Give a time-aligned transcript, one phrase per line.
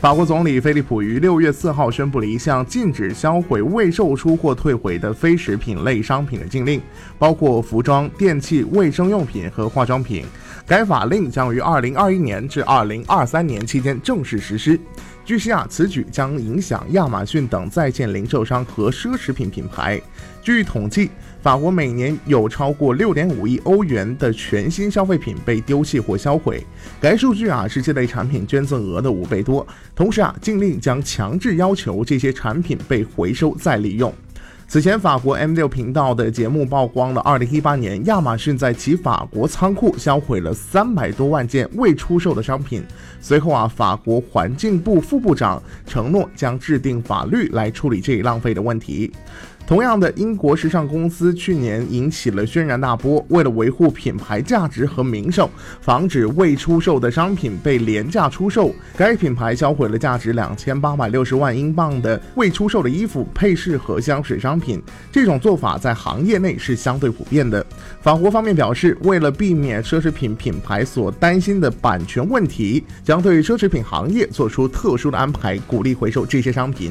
[0.00, 6.80] 法国总理菲利普于六月四号宣布了一项禁止销毁未售出或退回的非食品类商品的禁令，
[7.18, 10.24] 包括服装、电器、卫生用品和化妆品。
[10.66, 14.80] 该法令将于二零二一年至二零二三年期间正式实施。
[15.24, 20.00] 据悉啊，此举将影响亚马逊等在线零售商和奢侈品品牌。
[20.42, 21.08] 据统计，
[21.40, 26.66] 法国每年有超过六点五亿欧元的全新消费品被丢弃或销毁，
[27.00, 29.64] 该数据啊是这类产品捐赠额的五倍多。
[29.94, 34.12] 同时啊，禁令将强制要求这些产品被回收再利用。
[34.70, 42.84] 此前，法国 M 六频道的节目曝光了二零一八年亚马逊在其法国仓库销毁了三百多万件未出售的商品。
[43.20, 49.12] 随后啊，法国环境部副部长承诺将制定法律来处理这一浪费的问题。
[49.70, 53.24] 同样的，英国时尚公司去年引起了轩然大波。
[53.28, 55.48] 为了维护品牌价值和名声，
[55.80, 64.82] 防止未出售的商品被廉价出售，该品牌销毁了价值两千八百六十万英镑的未出售的衣服、配饰和香水商品。
[65.12, 67.64] 这种做法在行业内是相对普遍的。
[68.02, 76.90] 法国方面表示，为了避免奢侈品品牌所担心的版权问题，将对奢侈品行业做出特殊的安排，鼓励回收这些商品。